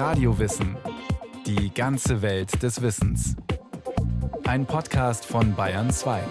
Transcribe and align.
Radiowissen. 0.00 0.78
Die 1.44 1.74
ganze 1.74 2.22
Welt 2.22 2.62
des 2.62 2.80
Wissens. 2.80 3.36
Ein 4.46 4.64
Podcast 4.64 5.26
von 5.26 5.54
Bayern 5.54 5.90
2. 5.90 6.22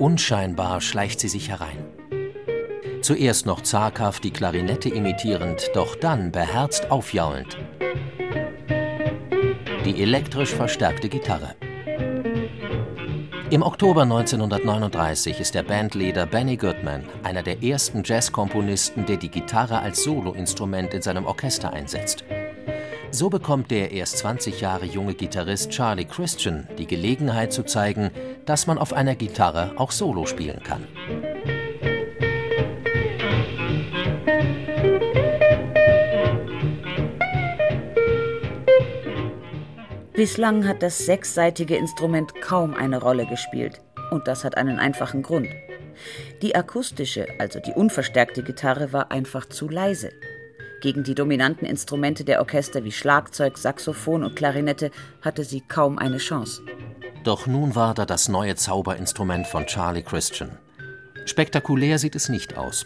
Unscheinbar 0.00 0.80
schleicht 0.80 1.20
sie 1.20 1.28
sich 1.28 1.50
herein. 1.50 1.86
Zuerst 3.00 3.46
noch 3.46 3.60
zaghaft 3.60 4.24
die 4.24 4.32
Klarinette 4.32 4.88
imitierend, 4.88 5.70
doch 5.72 5.94
dann 5.94 6.32
beherzt 6.32 6.90
aufjaulend. 6.90 7.56
Die 9.86 10.02
elektrisch 10.02 10.54
verstärkte 10.54 11.08
Gitarre. 11.08 11.54
Im 13.48 13.62
Oktober 13.62 14.02
1939 14.02 15.40
ist 15.40 15.54
der 15.54 15.62
Bandleader 15.62 16.26
Benny 16.26 16.58
Goodman 16.58 17.04
einer 17.22 17.42
der 17.42 17.62
ersten 17.62 18.02
Jazzkomponisten, 18.04 19.06
der 19.06 19.16
die 19.16 19.30
Gitarre 19.30 19.78
als 19.78 20.02
Soloinstrument 20.04 20.92
in 20.92 21.00
seinem 21.00 21.24
Orchester 21.24 21.72
einsetzt. 21.72 22.24
So 23.10 23.30
bekommt 23.30 23.70
der 23.70 23.90
erst 23.90 24.18
20 24.18 24.60
Jahre 24.60 24.84
junge 24.84 25.14
Gitarrist 25.14 25.70
Charlie 25.70 26.04
Christian 26.04 26.68
die 26.78 26.86
Gelegenheit 26.86 27.50
zu 27.50 27.62
zeigen, 27.62 28.10
dass 28.44 28.66
man 28.66 28.76
auf 28.76 28.92
einer 28.92 29.14
Gitarre 29.14 29.72
auch 29.76 29.92
Solo 29.92 30.26
spielen 30.26 30.62
kann. 30.62 30.86
Bislang 40.20 40.68
hat 40.68 40.82
das 40.82 40.98
sechsseitige 40.98 41.76
Instrument 41.76 42.42
kaum 42.42 42.74
eine 42.74 43.00
Rolle 43.00 43.24
gespielt. 43.24 43.80
Und 44.10 44.28
das 44.28 44.44
hat 44.44 44.58
einen 44.58 44.78
einfachen 44.78 45.22
Grund. 45.22 45.48
Die 46.42 46.54
akustische, 46.54 47.26
also 47.38 47.58
die 47.58 47.72
unverstärkte 47.72 48.42
Gitarre 48.42 48.92
war 48.92 49.10
einfach 49.12 49.46
zu 49.46 49.66
leise. 49.70 50.10
Gegen 50.82 51.04
die 51.04 51.14
dominanten 51.14 51.66
Instrumente 51.66 52.24
der 52.24 52.40
Orchester 52.40 52.84
wie 52.84 52.92
Schlagzeug, 52.92 53.56
Saxophon 53.56 54.22
und 54.22 54.36
Klarinette 54.36 54.90
hatte 55.22 55.42
sie 55.42 55.62
kaum 55.62 55.98
eine 55.98 56.18
Chance. 56.18 56.60
Doch 57.24 57.46
nun 57.46 57.74
war 57.74 57.94
da 57.94 58.04
das 58.04 58.28
neue 58.28 58.56
Zauberinstrument 58.56 59.46
von 59.46 59.64
Charlie 59.64 60.02
Christian. 60.02 60.58
Spektakulär 61.24 61.98
sieht 61.98 62.14
es 62.14 62.28
nicht 62.28 62.58
aus. 62.58 62.84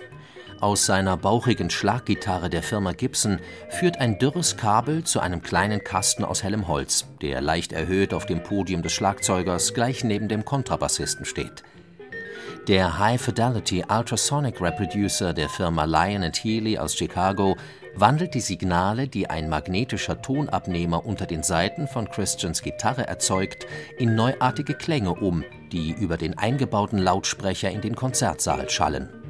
Aus 0.60 0.86
seiner 0.86 1.16
bauchigen 1.16 1.68
Schlaggitarre 1.68 2.48
der 2.48 2.62
Firma 2.62 2.92
Gibson 2.92 3.38
führt 3.70 4.00
ein 4.00 4.18
dürres 4.18 4.56
Kabel 4.56 5.04
zu 5.04 5.20
einem 5.20 5.42
kleinen 5.42 5.84
Kasten 5.84 6.24
aus 6.24 6.42
hellem 6.42 6.68
Holz, 6.68 7.06
der 7.20 7.40
leicht 7.40 7.72
erhöht 7.72 8.14
auf 8.14 8.24
dem 8.24 8.42
Podium 8.42 8.82
des 8.82 8.92
Schlagzeugers 8.92 9.74
gleich 9.74 10.04
neben 10.04 10.28
dem 10.28 10.44
Kontrabassisten 10.44 11.24
steht. 11.24 11.64
Der 12.66 12.98
High 12.98 13.20
Fidelity 13.20 13.84
Ultrasonic 13.86 14.58
Reproducer 14.60 15.34
der 15.34 15.50
Firma 15.50 15.84
Lion 15.84 16.22
Healy 16.32 16.78
aus 16.78 16.94
Chicago 16.96 17.56
wandelt 17.94 18.34
die 18.34 18.40
Signale, 18.40 19.06
die 19.06 19.28
ein 19.28 19.50
magnetischer 19.50 20.22
Tonabnehmer 20.22 21.04
unter 21.04 21.26
den 21.26 21.42
Saiten 21.42 21.86
von 21.88 22.08
Christians 22.08 22.62
Gitarre 22.62 23.06
erzeugt, 23.06 23.66
in 23.98 24.14
neuartige 24.14 24.74
Klänge 24.74 25.14
um, 25.14 25.44
die 25.72 25.92
über 25.92 26.16
den 26.16 26.38
eingebauten 26.38 26.98
Lautsprecher 26.98 27.70
in 27.70 27.82
den 27.82 27.94
Konzertsaal 27.94 28.70
schallen. 28.70 29.23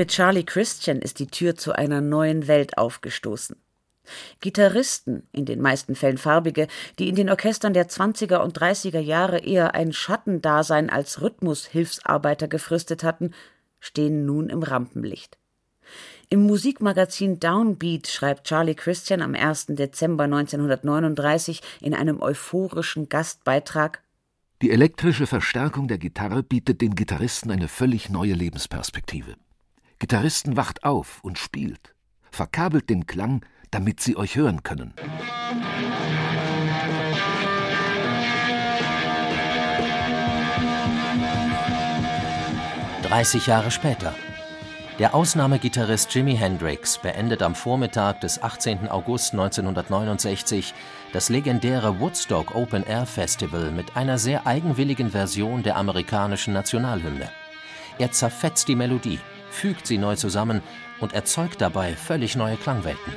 Für 0.00 0.06
Charlie 0.06 0.44
Christian 0.44 1.00
ist 1.00 1.18
die 1.18 1.26
Tür 1.26 1.56
zu 1.56 1.72
einer 1.74 2.00
neuen 2.00 2.48
Welt 2.48 2.78
aufgestoßen. 2.78 3.54
Gitarristen, 4.40 5.28
in 5.30 5.44
den 5.44 5.60
meisten 5.60 5.94
Fällen 5.94 6.16
farbige, 6.16 6.68
die 6.98 7.10
in 7.10 7.16
den 7.16 7.28
Orchestern 7.28 7.74
der 7.74 7.86
20er 7.86 8.38
und 8.38 8.58
30er 8.58 8.98
Jahre 8.98 9.40
eher 9.40 9.74
ein 9.74 9.92
Schattendasein 9.92 10.88
als 10.88 11.20
Rhythmushilfsarbeiter 11.20 12.48
gefristet 12.48 13.04
hatten, 13.04 13.34
stehen 13.78 14.24
nun 14.24 14.48
im 14.48 14.62
Rampenlicht. 14.62 15.36
Im 16.30 16.46
Musikmagazin 16.46 17.38
Downbeat 17.38 18.06
schreibt 18.06 18.46
Charlie 18.46 18.76
Christian 18.76 19.20
am 19.20 19.34
1. 19.34 19.66
Dezember 19.68 20.24
1939 20.24 21.60
in 21.82 21.92
einem 21.92 22.22
euphorischen 22.22 23.10
Gastbeitrag 23.10 24.02
Die 24.62 24.70
elektrische 24.70 25.26
Verstärkung 25.26 25.88
der 25.88 25.98
Gitarre 25.98 26.42
bietet 26.42 26.80
den 26.80 26.94
Gitarristen 26.94 27.50
eine 27.50 27.68
völlig 27.68 28.08
neue 28.08 28.32
Lebensperspektive. 28.32 29.36
Gitarristen 30.00 30.56
wacht 30.56 30.82
auf 30.82 31.20
und 31.22 31.38
spielt, 31.38 31.94
verkabelt 32.32 32.90
den 32.90 33.06
Klang 33.06 33.42
damit 33.70 34.00
sie 34.00 34.16
euch 34.16 34.36
hören 34.36 34.62
können. 34.62 34.94
Dreißig 43.02 43.46
Jahre 43.46 43.70
später. 43.70 44.14
Der 44.98 45.14
Ausnahmegitarrist 45.14 46.14
Jimi 46.14 46.36
Hendrix 46.36 46.98
beendet 46.98 47.42
am 47.42 47.54
Vormittag 47.54 48.20
des 48.20 48.42
18. 48.42 48.88
August 48.88 49.32
1969 49.32 50.74
das 51.12 51.30
legendäre 51.30 51.98
Woodstock 52.00 52.54
Open 52.54 52.84
Air 52.84 53.06
Festival 53.06 53.72
mit 53.72 53.96
einer 53.96 54.18
sehr 54.18 54.46
eigenwilligen 54.46 55.10
Version 55.10 55.62
der 55.62 55.76
amerikanischen 55.76 56.52
Nationalhymne. 56.52 57.30
Er 57.98 58.12
zerfetzt 58.12 58.68
die 58.68 58.76
Melodie, 58.76 59.20
fügt 59.50 59.86
sie 59.86 59.98
neu 59.98 60.16
zusammen 60.16 60.62
und 61.00 61.12
erzeugt 61.12 61.60
dabei 61.60 61.94
völlig 61.94 62.36
neue 62.36 62.56
Klangwelten. 62.56 63.12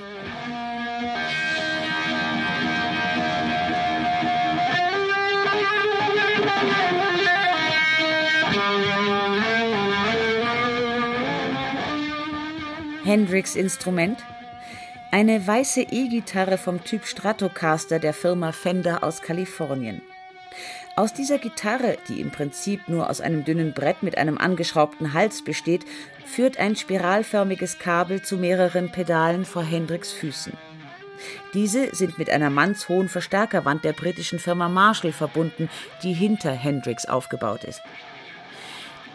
Hendrix 13.04 13.56
Instrument? 13.56 14.24
Eine 15.12 15.46
weiße 15.46 15.82
E-Gitarre 15.82 16.58
vom 16.58 16.84
Typ 16.84 17.06
Stratocaster 17.06 18.00
der 18.00 18.14
Firma 18.14 18.52
Fender 18.52 19.04
aus 19.04 19.22
Kalifornien. 19.22 20.02
Aus 20.96 21.12
dieser 21.12 21.40
Gitarre, 21.40 21.98
die 22.08 22.22
im 22.22 22.30
Prinzip 22.30 22.88
nur 22.88 23.10
aus 23.10 23.20
einem 23.20 23.44
dünnen 23.44 23.74
Brett 23.74 24.04
mit 24.04 24.16
einem 24.16 24.38
angeschraubten 24.38 25.14
Hals 25.14 25.44
besteht, 25.44 25.86
führt 26.24 26.58
ein 26.58 26.76
spiralförmiges 26.76 27.80
Kabel 27.80 28.22
zu 28.22 28.38
mehreren 28.38 28.92
Pedalen 28.92 29.44
vor 29.44 29.64
Hendricks 29.64 30.12
Füßen. 30.12 30.54
Diese 31.56 31.96
sind 31.96 32.20
mit 32.20 32.30
einer 32.30 32.52
mannshohen 32.52 33.10
Verstärkerwand 33.10 33.84
der 33.84 33.94
britischen 33.94 34.38
Firma 34.38 34.70
Marshall 34.70 35.14
verbunden, 35.14 35.68
die 36.04 36.14
hinter 36.14 36.52
Hendrix 36.52 37.08
aufgebaut 37.08 37.64
ist. 37.64 37.82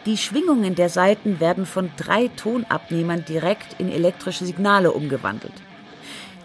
Die 0.05 0.17
Schwingungen 0.17 0.75
der 0.75 0.89
Saiten 0.89 1.39
werden 1.39 1.65
von 1.65 1.91
drei 1.95 2.29
Tonabnehmern 2.35 3.23
direkt 3.23 3.79
in 3.79 3.89
elektrische 3.89 4.45
Signale 4.45 4.91
umgewandelt. 4.91 5.53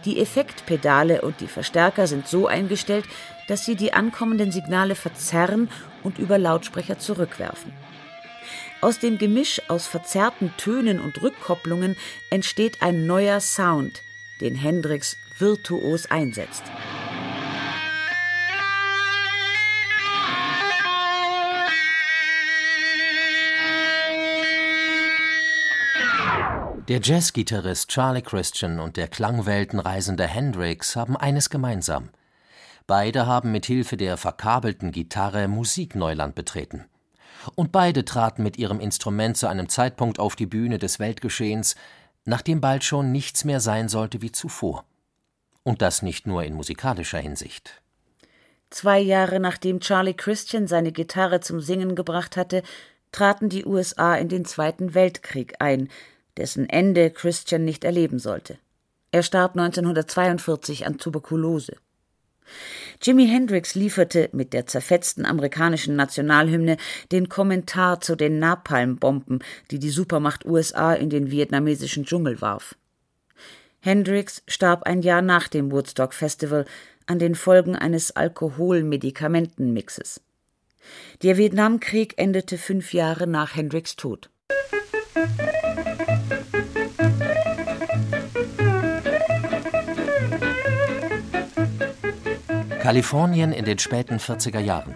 Die 0.04 0.20
Effektpedale 0.20 1.22
und 1.22 1.40
die 1.40 1.46
Verstärker 1.46 2.06
sind 2.06 2.28
so 2.28 2.46
eingestellt, 2.46 3.06
dass 3.48 3.64
sie 3.64 3.74
die 3.74 3.92
ankommenden 3.92 4.52
Signale 4.52 4.94
verzerren 4.94 5.70
und 6.02 6.18
über 6.18 6.38
Lautsprecher 6.38 6.98
zurückwerfen. 6.98 7.72
Aus 8.80 8.98
dem 8.98 9.16
Gemisch 9.16 9.62
aus 9.68 9.86
verzerrten 9.86 10.52
Tönen 10.58 11.00
und 11.00 11.22
Rückkopplungen 11.22 11.96
entsteht 12.28 12.82
ein 12.82 13.06
neuer 13.06 13.40
Sound, 13.40 14.02
den 14.42 14.54
Hendrix 14.54 15.16
virtuos 15.38 16.10
einsetzt. 16.10 16.64
Der 26.88 27.00
Jazzgitarrist 27.00 27.88
Charlie 27.88 28.20
Christian 28.20 28.78
und 28.78 28.98
der 28.98 29.08
klangweltenreisende 29.08 30.26
Hendrix 30.26 30.96
haben 30.96 31.16
eines 31.16 31.48
gemeinsam. 31.48 32.10
Beide 32.86 33.26
haben 33.26 33.52
mit 33.52 33.64
Hilfe 33.64 33.96
der 33.96 34.18
verkabelten 34.18 34.92
Gitarre 34.92 35.48
Musikneuland 35.48 36.34
betreten. 36.34 36.84
Und 37.54 37.72
beide 37.72 38.04
traten 38.04 38.42
mit 38.42 38.58
ihrem 38.58 38.80
Instrument 38.80 39.38
zu 39.38 39.46
einem 39.46 39.70
Zeitpunkt 39.70 40.18
auf 40.18 40.36
die 40.36 40.44
Bühne 40.44 40.78
des 40.78 40.98
Weltgeschehens, 40.98 41.74
nachdem 42.26 42.60
bald 42.60 42.84
schon 42.84 43.12
nichts 43.12 43.44
mehr 43.46 43.60
sein 43.60 43.88
sollte 43.88 44.20
wie 44.20 44.32
zuvor. 44.32 44.84
Und 45.62 45.80
das 45.80 46.02
nicht 46.02 46.26
nur 46.26 46.44
in 46.44 46.52
musikalischer 46.52 47.18
Hinsicht. 47.18 47.80
Zwei 48.68 48.98
Jahre 48.98 49.40
nachdem 49.40 49.80
Charlie 49.80 50.12
Christian 50.12 50.66
seine 50.66 50.92
Gitarre 50.92 51.40
zum 51.40 51.60
Singen 51.60 51.94
gebracht 51.94 52.36
hatte, 52.36 52.62
traten 53.10 53.48
die 53.48 53.64
USA 53.64 54.16
in 54.16 54.28
den 54.28 54.44
Zweiten 54.44 54.92
Weltkrieg 54.92 55.54
ein, 55.60 55.88
dessen 56.36 56.68
Ende 56.68 57.10
Christian 57.10 57.64
nicht 57.64 57.84
erleben 57.84 58.18
sollte. 58.18 58.58
Er 59.12 59.22
starb 59.22 59.56
1942 59.56 60.86
an 60.86 60.98
Tuberkulose. 60.98 61.76
Jimi 63.02 63.26
Hendrix 63.26 63.74
lieferte 63.74 64.28
mit 64.32 64.52
der 64.52 64.66
zerfetzten 64.66 65.26
amerikanischen 65.26 65.96
Nationalhymne 65.96 66.76
den 67.12 67.28
Kommentar 67.28 68.00
zu 68.00 68.16
den 68.16 68.38
Napalmbomben, 68.38 69.40
die 69.70 69.78
die 69.78 69.90
Supermacht 69.90 70.44
USA 70.44 70.94
in 70.94 71.10
den 71.10 71.30
vietnamesischen 71.30 72.04
Dschungel 72.04 72.40
warf. 72.40 72.74
Hendrix 73.80 74.42
starb 74.48 74.84
ein 74.84 75.02
Jahr 75.02 75.22
nach 75.22 75.48
dem 75.48 75.70
Woodstock 75.70 76.14
Festival 76.14 76.64
an 77.06 77.18
den 77.18 77.34
Folgen 77.34 77.76
eines 77.76 78.16
Alkohol-Medikamentenmixes. 78.16 80.22
Der 81.22 81.36
Vietnamkrieg 81.36 82.14
endete 82.16 82.58
fünf 82.58 82.94
Jahre 82.94 83.26
nach 83.26 83.54
Hendricks 83.54 83.96
Tod. 83.96 84.30
Kalifornien 92.84 93.52
in 93.52 93.64
den 93.64 93.78
späten 93.78 94.18
40er 94.18 94.60
Jahren. 94.60 94.94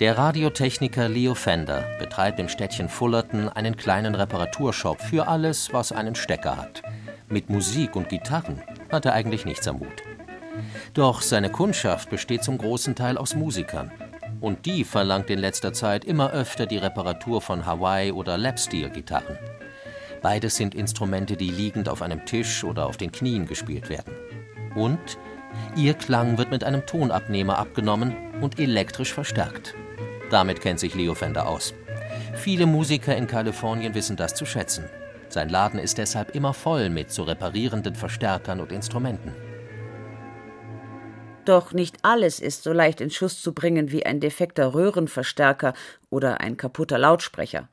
Der 0.00 0.16
Radiotechniker 0.16 1.06
Leo 1.06 1.34
Fender 1.34 1.84
betreibt 1.98 2.40
im 2.40 2.48
Städtchen 2.48 2.88
Fullerton 2.88 3.50
einen 3.50 3.76
kleinen 3.76 4.14
Reparaturshop 4.14 5.02
für 5.02 5.28
alles, 5.28 5.70
was 5.74 5.92
einen 5.92 6.14
Stecker 6.14 6.56
hat. 6.56 6.82
Mit 7.28 7.50
Musik 7.50 7.94
und 7.94 8.08
Gitarren 8.08 8.62
hat 8.90 9.04
er 9.04 9.12
eigentlich 9.12 9.44
nichts 9.44 9.68
am 9.68 9.80
Hut. 9.80 10.02
Doch 10.94 11.20
seine 11.20 11.50
Kundschaft 11.50 12.08
besteht 12.08 12.42
zum 12.42 12.56
großen 12.56 12.94
Teil 12.94 13.18
aus 13.18 13.34
Musikern. 13.34 13.92
Und 14.40 14.64
die 14.64 14.82
verlangt 14.82 15.28
in 15.28 15.40
letzter 15.40 15.74
Zeit 15.74 16.06
immer 16.06 16.30
öfter 16.30 16.64
die 16.64 16.78
Reparatur 16.78 17.42
von 17.42 17.66
Hawaii- 17.66 18.12
oder 18.12 18.38
Lapsteel-Gitarren. 18.38 19.38
Beides 20.22 20.56
sind 20.56 20.74
Instrumente, 20.74 21.36
die 21.36 21.50
liegend 21.50 21.90
auf 21.90 22.00
einem 22.00 22.24
Tisch 22.24 22.64
oder 22.64 22.86
auf 22.86 22.96
den 22.96 23.12
Knien 23.12 23.44
gespielt 23.44 23.90
werden. 23.90 24.14
Und 24.74 25.18
Ihr 25.76 25.94
Klang 25.94 26.38
wird 26.38 26.50
mit 26.50 26.64
einem 26.64 26.86
Tonabnehmer 26.86 27.58
abgenommen 27.58 28.14
und 28.40 28.58
elektrisch 28.58 29.12
verstärkt. 29.12 29.74
Damit 30.30 30.60
kennt 30.60 30.80
sich 30.80 30.94
Leo 30.94 31.14
Fender 31.14 31.48
aus. 31.48 31.74
Viele 32.34 32.66
Musiker 32.66 33.16
in 33.16 33.26
Kalifornien 33.26 33.94
wissen 33.94 34.16
das 34.16 34.34
zu 34.34 34.46
schätzen. 34.46 34.84
Sein 35.28 35.48
Laden 35.48 35.80
ist 35.80 35.98
deshalb 35.98 36.34
immer 36.34 36.54
voll 36.54 36.90
mit 36.90 37.10
zu 37.10 37.22
reparierenden 37.22 37.94
Verstärkern 37.94 38.60
und 38.60 38.72
Instrumenten. 38.72 39.34
Doch 41.44 41.72
nicht 41.72 41.98
alles 42.02 42.40
ist 42.40 42.62
so 42.62 42.72
leicht 42.72 43.00
in 43.00 43.10
Schuss 43.10 43.42
zu 43.42 43.52
bringen 43.52 43.90
wie 43.90 44.06
ein 44.06 44.20
defekter 44.20 44.74
Röhrenverstärker 44.74 45.74
oder 46.08 46.40
ein 46.40 46.56
kaputter 46.56 46.98
Lautsprecher. 46.98 47.68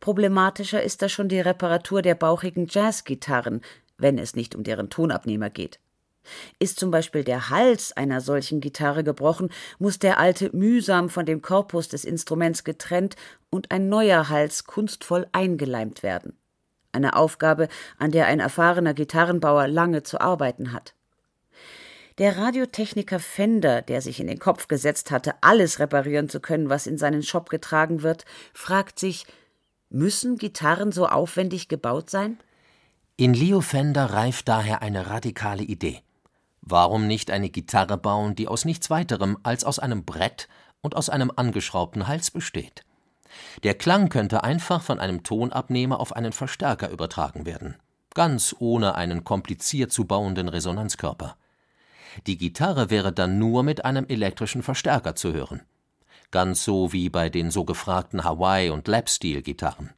Problematischer 0.00 0.82
ist 0.82 1.02
da 1.02 1.08
schon 1.08 1.28
die 1.28 1.40
Reparatur 1.40 2.02
der 2.02 2.16
bauchigen 2.16 2.66
Jazzgitarren, 2.68 3.60
wenn 3.98 4.18
es 4.18 4.34
nicht 4.34 4.54
um 4.56 4.64
deren 4.64 4.90
Tonabnehmer 4.90 5.50
geht. 5.50 5.78
Ist 6.58 6.78
zum 6.78 6.90
Beispiel 6.90 7.24
der 7.24 7.50
Hals 7.50 7.92
einer 7.92 8.20
solchen 8.20 8.60
Gitarre 8.60 9.04
gebrochen, 9.04 9.50
muss 9.78 9.98
der 9.98 10.18
alte 10.18 10.50
mühsam 10.56 11.08
von 11.08 11.26
dem 11.26 11.42
Korpus 11.42 11.88
des 11.88 12.04
Instruments 12.04 12.64
getrennt 12.64 13.16
und 13.50 13.70
ein 13.70 13.88
neuer 13.88 14.28
Hals 14.28 14.64
kunstvoll 14.64 15.26
eingeleimt 15.32 16.02
werden. 16.02 16.36
Eine 16.92 17.16
Aufgabe, 17.16 17.68
an 17.98 18.10
der 18.10 18.26
ein 18.26 18.40
erfahrener 18.40 18.94
Gitarrenbauer 18.94 19.66
lange 19.66 20.02
zu 20.02 20.20
arbeiten 20.20 20.72
hat. 20.72 20.94
Der 22.18 22.36
Radiotechniker 22.36 23.18
Fender, 23.18 23.80
der 23.80 24.02
sich 24.02 24.20
in 24.20 24.26
den 24.26 24.38
Kopf 24.38 24.68
gesetzt 24.68 25.10
hatte, 25.10 25.34
alles 25.40 25.78
reparieren 25.78 26.28
zu 26.28 26.40
können, 26.40 26.68
was 26.68 26.86
in 26.86 26.98
seinen 26.98 27.22
Shop 27.22 27.48
getragen 27.48 28.02
wird, 28.02 28.26
fragt 28.52 28.98
sich, 28.98 29.26
müssen 29.88 30.36
Gitarren 30.36 30.92
so 30.92 31.06
aufwendig 31.06 31.68
gebaut 31.68 32.10
sein? 32.10 32.38
In 33.16 33.32
Leo 33.32 33.60
Fender 33.60 34.06
reift 34.06 34.48
daher 34.48 34.82
eine 34.82 35.08
radikale 35.08 35.62
Idee. 35.62 36.02
Warum 36.62 37.08
nicht 37.08 37.30
eine 37.30 37.50
Gitarre 37.50 37.98
bauen, 37.98 38.36
die 38.36 38.46
aus 38.46 38.64
nichts 38.64 38.88
weiterem 38.88 39.36
als 39.42 39.64
aus 39.64 39.80
einem 39.80 40.04
Brett 40.04 40.48
und 40.80 40.96
aus 40.96 41.10
einem 41.10 41.32
angeschraubten 41.34 42.06
Hals 42.06 42.30
besteht? 42.30 42.84
Der 43.64 43.74
Klang 43.74 44.08
könnte 44.08 44.44
einfach 44.44 44.80
von 44.80 45.00
einem 45.00 45.24
Tonabnehmer 45.24 45.98
auf 45.98 46.14
einen 46.14 46.32
Verstärker 46.32 46.90
übertragen 46.90 47.46
werden, 47.46 47.76
ganz 48.14 48.54
ohne 48.58 48.94
einen 48.94 49.24
kompliziert 49.24 49.90
zu 49.92 50.04
bauenden 50.04 50.48
Resonanzkörper. 50.48 51.36
Die 52.26 52.38
Gitarre 52.38 52.90
wäre 52.90 53.12
dann 53.12 53.38
nur 53.38 53.62
mit 53.62 53.84
einem 53.84 54.06
elektrischen 54.06 54.62
Verstärker 54.62 55.16
zu 55.16 55.32
hören. 55.32 55.62
Ganz 56.30 56.64
so 56.64 56.92
wie 56.92 57.08
bei 57.08 57.28
den 57.28 57.50
so 57.50 57.64
gefragten 57.64 58.22
Hawaii- 58.22 58.70
und 58.70 58.86
Lapsteel-Gitarren. 58.86 59.90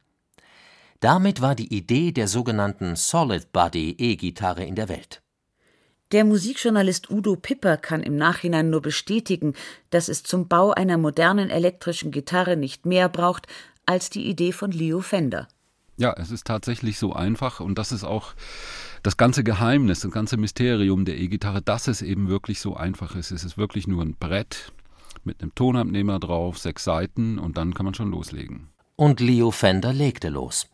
Damit 0.99 1.41
war 1.41 1.55
die 1.55 1.73
Idee 1.73 2.11
der 2.11 2.27
sogenannten 2.27 2.95
Solid 2.95 3.51
Body 3.51 3.95
E-Gitarre 3.97 4.63
in 4.63 4.75
der 4.75 4.89
Welt. 4.89 5.21
Der 6.11 6.23
Musikjournalist 6.23 7.09
Udo 7.09 7.35
Pipper 7.35 7.77
kann 7.77 8.03
im 8.03 8.15
Nachhinein 8.15 8.69
nur 8.69 8.81
bestätigen, 8.81 9.53
dass 9.89 10.07
es 10.07 10.21
zum 10.21 10.47
Bau 10.47 10.71
einer 10.71 10.99
modernen 10.99 11.49
elektrischen 11.49 12.11
Gitarre 12.11 12.57
nicht 12.57 12.85
mehr 12.85 13.09
braucht 13.09 13.47
als 13.87 14.11
die 14.11 14.27
Idee 14.27 14.51
von 14.51 14.71
Leo 14.71 15.01
Fender. 15.01 15.47
Ja, 15.97 16.13
es 16.13 16.29
ist 16.29 16.45
tatsächlich 16.45 16.99
so 16.99 17.13
einfach 17.13 17.59
und 17.59 17.77
das 17.79 17.91
ist 17.91 18.03
auch 18.03 18.33
das 19.01 19.17
ganze 19.17 19.43
Geheimnis, 19.43 20.01
das 20.01 20.11
ganze 20.11 20.37
Mysterium 20.37 21.05
der 21.05 21.17
E-Gitarre, 21.17 21.61
dass 21.61 21.87
es 21.87 22.01
eben 22.01 22.27
wirklich 22.27 22.59
so 22.59 22.75
einfach 22.75 23.15
ist. 23.15 23.31
Es 23.31 23.43
ist 23.43 23.57
wirklich 23.57 23.87
nur 23.87 24.03
ein 24.03 24.15
Brett 24.15 24.73
mit 25.23 25.41
einem 25.41 25.55
Tonabnehmer 25.55 26.19
drauf, 26.19 26.59
sechs 26.59 26.83
Seiten 26.83 27.39
und 27.39 27.57
dann 27.57 27.73
kann 27.73 27.85
man 27.85 27.95
schon 27.95 28.11
loslegen. 28.11 28.69
Und 28.95 29.19
Leo 29.19 29.51
Fender 29.51 29.91
legte 29.91 30.29
los. 30.29 30.67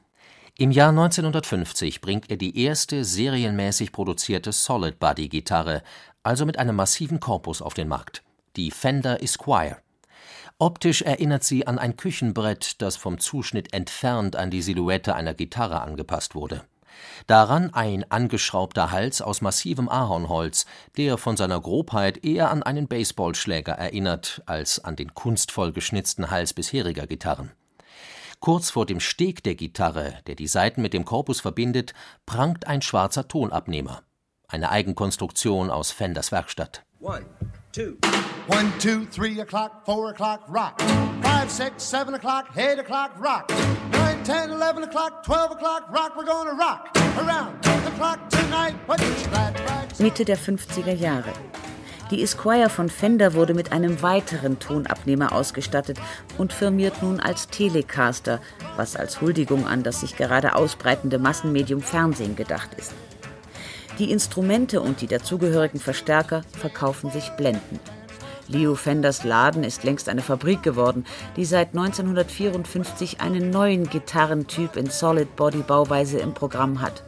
Im 0.61 0.69
Jahr 0.69 0.89
1950 0.89 2.01
bringt 2.01 2.29
er 2.29 2.37
die 2.37 2.63
erste 2.63 3.03
serienmäßig 3.03 3.91
produzierte 3.91 4.51
Solid-Body-Gitarre, 4.51 5.81
also 6.21 6.45
mit 6.45 6.59
einem 6.59 6.75
massiven 6.75 7.19
Korpus, 7.19 7.63
auf 7.63 7.73
den 7.73 7.87
Markt, 7.87 8.21
die 8.55 8.69
Fender 8.69 9.23
Esquire. 9.23 9.77
Optisch 10.59 11.01
erinnert 11.01 11.43
sie 11.43 11.65
an 11.65 11.79
ein 11.79 11.97
Küchenbrett, 11.97 12.79
das 12.79 12.95
vom 12.95 13.17
Zuschnitt 13.17 13.73
entfernt 13.73 14.35
an 14.35 14.51
die 14.51 14.61
Silhouette 14.61 15.15
einer 15.15 15.33
Gitarre 15.33 15.81
angepasst 15.81 16.35
wurde. 16.35 16.63
Daran 17.25 17.73
ein 17.73 18.05
angeschraubter 18.11 18.91
Hals 18.91 19.23
aus 19.23 19.41
massivem 19.41 19.89
Ahornholz, 19.89 20.67
der 20.95 21.17
von 21.17 21.37
seiner 21.37 21.59
Grobheit 21.59 22.23
eher 22.23 22.51
an 22.51 22.61
einen 22.61 22.87
Baseballschläger 22.87 23.73
erinnert 23.73 24.43
als 24.45 24.77
an 24.77 24.95
den 24.95 25.15
kunstvoll 25.15 25.71
geschnitzten 25.71 26.29
Hals 26.29 26.53
bisheriger 26.53 27.07
Gitarren. 27.07 27.49
Kurz 28.41 28.71
vor 28.71 28.87
dem 28.87 28.99
Steg 28.99 29.43
der 29.43 29.53
Gitarre, 29.53 30.17
der 30.25 30.33
die 30.33 30.47
Saiten 30.47 30.81
mit 30.81 30.93
dem 30.93 31.05
Korpus 31.05 31.39
verbindet, 31.39 31.93
prangt 32.25 32.65
ein 32.65 32.81
schwarzer 32.81 33.27
Tonabnehmer. 33.27 34.01
Eine 34.47 34.71
Eigenkonstruktion 34.71 35.69
aus 35.69 35.91
Fenders 35.91 36.31
Werkstatt. 36.31 36.83
One, 36.99 37.23
two. 37.71 37.97
One, 38.47 38.73
two, 38.79 39.05
three 39.11 39.39
o'clock, 39.39 39.85
four 39.85 40.09
o'clock, 40.09 40.41
rock. 40.49 40.81
Five, 41.21 41.51
six, 41.51 41.83
seven 41.83 42.15
o'clock, 42.15 42.47
eight 42.57 42.79
o'clock, 42.79 43.11
rock. 43.21 43.47
Nine, 43.91 44.23
ten, 44.23 44.49
eleven 44.49 44.83
o'clock, 44.85 45.23
twelve 45.23 45.51
o'clock, 45.51 45.91
rock. 45.93 46.17
We're 46.17 46.25
gonna 46.25 46.53
rock 46.53 46.89
around 47.19 47.61
the 47.63 47.91
clock 47.91 48.27
tonight. 48.29 48.73
Mitte 49.99 50.25
der 50.25 50.37
50er 50.37 50.93
Jahre. 50.93 51.31
Die 52.11 52.21
Esquire 52.21 52.69
von 52.69 52.89
Fender 52.89 53.35
wurde 53.35 53.53
mit 53.53 53.71
einem 53.71 54.01
weiteren 54.01 54.59
Tonabnehmer 54.59 55.31
ausgestattet 55.31 55.97
und 56.37 56.51
firmiert 56.51 57.01
nun 57.01 57.21
als 57.21 57.47
Telecaster, 57.47 58.41
was 58.75 58.97
als 58.97 59.21
Huldigung 59.21 59.65
an 59.65 59.83
das 59.83 60.01
sich 60.01 60.17
gerade 60.17 60.55
ausbreitende 60.55 61.19
Massenmedium 61.19 61.81
Fernsehen 61.81 62.35
gedacht 62.35 62.71
ist. 62.77 62.91
Die 63.97 64.11
Instrumente 64.11 64.81
und 64.81 64.99
die 64.99 65.07
dazugehörigen 65.07 65.79
Verstärker 65.79 66.41
verkaufen 66.51 67.11
sich 67.11 67.29
blendend. 67.37 67.79
Leo 68.49 68.75
Fenders 68.75 69.23
Laden 69.23 69.63
ist 69.63 69.85
längst 69.85 70.09
eine 70.09 70.21
Fabrik 70.21 70.63
geworden, 70.63 71.05
die 71.37 71.45
seit 71.45 71.69
1954 71.69 73.21
einen 73.21 73.51
neuen 73.51 73.89
Gitarrentyp 73.89 74.75
in 74.75 74.89
Solid 74.89 75.37
Body 75.37 75.63
Bauweise 75.65 76.19
im 76.19 76.33
Programm 76.33 76.81
hat 76.81 77.03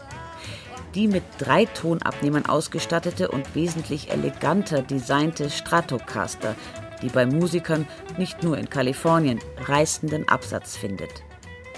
die 0.96 1.08
mit 1.08 1.24
drei 1.38 1.66
Tonabnehmern 1.66 2.46
ausgestattete 2.46 3.30
und 3.30 3.56
wesentlich 3.56 4.12
eleganter 4.12 4.82
designte 4.82 5.50
Stratocaster, 5.50 6.56
die 7.02 7.10
bei 7.10 7.26
Musikern 7.26 7.88
nicht 8.18 8.44
nur 8.44 8.58
in 8.58 8.70
Kalifornien 8.70 9.40
reißenden 9.66 10.28
Absatz 10.30 10.78
findet. 10.78 11.24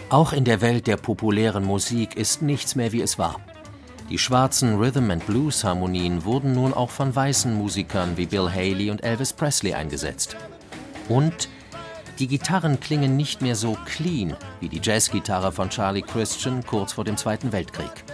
Auch 0.09 0.33
in 0.33 0.43
der 0.43 0.61
Welt 0.61 0.87
der 0.87 0.97
populären 0.97 1.63
Musik 1.63 2.15
ist 2.15 2.41
nichts 2.41 2.75
mehr 2.75 2.91
wie 2.91 3.01
es 3.01 3.17
war. 3.17 3.39
Die 4.09 4.19
schwarzen 4.19 4.77
Rhythm 4.77 5.09
and 5.09 5.25
Blues 5.25 5.63
Harmonien 5.63 6.25
wurden 6.25 6.53
nun 6.53 6.75
auch 6.75 6.91
von 6.91 7.15
weißen 7.15 7.55
Musikern 7.55 8.17
wie 8.17 8.27
Bill 8.27 8.51
Haley 8.51 8.91
und 8.91 9.03
Elvis 9.03 9.33
Presley 9.33 9.73
eingesetzt. 9.73 10.35
Und 11.09 11.49
die 12.19 12.27
Gitarren 12.27 12.79
klingen 12.79 13.17
nicht 13.17 13.41
mehr 13.41 13.55
so 13.55 13.75
clean 13.85 14.37
wie 14.59 14.69
die 14.69 14.79
Jazzgitarre 14.81 15.51
von 15.51 15.69
Charlie 15.69 16.03
Christian 16.03 16.63
kurz 16.65 16.93
vor 16.93 17.03
dem 17.03 17.17
Zweiten 17.17 17.51
Weltkrieg. 17.51 18.05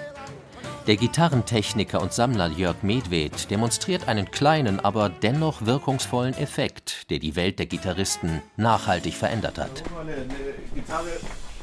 Der 0.88 0.96
Gitarrentechniker 0.98 2.02
und 2.02 2.12
Sammler 2.12 2.48
Jörg 2.48 2.82
Medved 2.82 3.52
demonstriert 3.52 4.08
einen 4.08 4.32
kleinen, 4.32 4.80
aber 4.80 5.10
dennoch 5.10 5.64
wirkungsvollen 5.64 6.34
Effekt, 6.34 7.08
der 7.12 7.20
die 7.20 7.36
Welt 7.36 7.60
der 7.60 7.68
Gitarristen 7.68 8.42
nachhaltig 8.58 9.14
verändert 9.14 9.60
hat. 9.60 9.84
Eine, 10.00 10.14
eine 10.14 10.26
Gitarre 10.74 11.12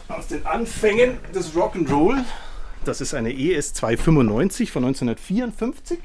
aus 0.09 0.29
den 0.29 0.47
Anfängen 0.47 1.19
des 1.35 1.53
Rock'n'Roll. 1.55 2.23
Das 2.85 3.01
ist 3.01 3.13
eine 3.13 3.33
ES 3.33 3.75
295 3.75 4.71
von 4.71 4.85
1954. 4.85 5.99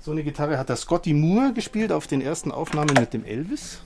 So 0.00 0.12
eine 0.12 0.22
Gitarre 0.22 0.56
hat 0.56 0.68
der 0.68 0.76
Scotty 0.76 1.14
Moore 1.14 1.52
gespielt 1.52 1.90
auf 1.90 2.06
den 2.06 2.20
ersten 2.20 2.52
Aufnahmen 2.52 2.94
mit 2.94 3.12
dem 3.12 3.24
Elvis. 3.24 3.80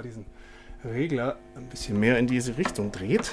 Aber 0.00 0.08
diesen 0.08 0.24
Regler 0.82 1.36
ein 1.54 1.66
bisschen 1.66 2.00
mehr 2.00 2.18
in 2.18 2.26
diese 2.26 2.56
Richtung 2.56 2.90
dreht. 2.90 3.32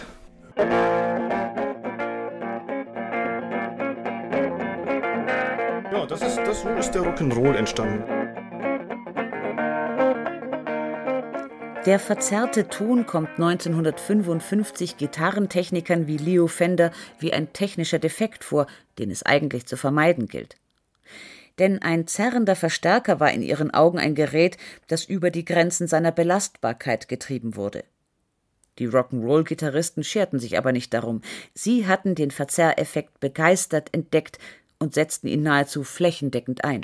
Ja, 5.91 6.05
das 6.05 6.21
ist, 6.21 6.37
das, 6.37 6.61
so 6.63 6.69
ist 6.69 6.91
der 6.91 7.03
Rock'n'Roll 7.03 7.55
entstanden. 7.55 8.03
Der 11.85 11.99
verzerrte 11.99 12.67
Ton 12.67 13.05
kommt 13.05 13.29
1955 13.39 14.97
Gitarrentechnikern 14.97 16.05
wie 16.05 16.17
Leo 16.17 16.47
Fender 16.47 16.91
wie 17.17 17.31
ein 17.31 17.53
technischer 17.53 17.99
Defekt 17.99 18.43
vor, 18.43 18.67
den 18.99 19.09
es 19.09 19.23
eigentlich 19.23 19.65
zu 19.67 19.77
vermeiden 19.77 20.27
gilt. 20.27 20.57
Denn 21.59 21.81
ein 21.81 22.07
zerrender 22.07 22.55
Verstärker 22.55 23.19
war 23.19 23.31
in 23.31 23.41
ihren 23.41 23.73
Augen 23.73 23.99
ein 23.99 24.15
Gerät, 24.15 24.57
das 24.87 25.05
über 25.05 25.31
die 25.31 25.45
Grenzen 25.45 25.87
seiner 25.87 26.11
Belastbarkeit 26.11 27.07
getrieben 27.07 27.55
wurde. 27.55 27.83
Die 28.79 28.87
Rock'n'Roll-Gitarristen 28.87 30.03
scherten 30.03 30.39
sich 30.39 30.57
aber 30.57 30.71
nicht 30.71 30.93
darum. 30.93 31.21
Sie 31.53 31.87
hatten 31.87 32.13
den 32.13 32.29
Verzerreffekt 32.29 33.19
begeistert 33.19 33.89
entdeckt 33.91 34.37
und 34.77 34.93
setzten 34.93 35.27
ihn 35.27 35.41
nahezu 35.41 35.83
flächendeckend 35.83 36.63
ein. 36.63 36.83